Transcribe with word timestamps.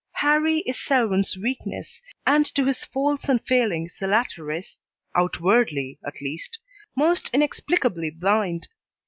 Harrie 0.13 0.63
is 0.65 0.79
Selwyn's 0.83 1.37
weakness, 1.37 2.01
and 2.25 2.43
to 2.55 2.65
his 2.65 2.83
faults 2.85 3.29
and 3.29 3.39
failings 3.45 3.99
the 3.99 4.07
latter 4.07 4.51
is, 4.51 4.79
outwardly, 5.13 5.99
at 6.03 6.19
least, 6.21 6.57
most 6.97 7.29
inexplicably 7.35 8.09
blind. 8.09 8.67